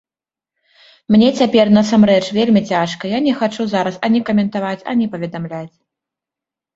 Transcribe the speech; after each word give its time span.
Мне 1.15 1.25
цяпер 1.41 1.65
насамрэч 1.77 2.23
вельмі 2.37 2.63
цяжка, 2.73 3.03
я 3.15 3.19
не 3.25 3.33
хачу 3.41 3.65
зараз 3.73 3.99
ані 4.07 4.23
каментаваць, 4.31 4.85
ані 4.95 5.05
паведамляць. 5.13 5.75